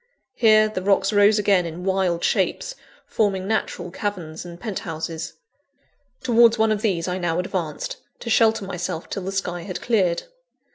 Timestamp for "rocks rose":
0.81-1.37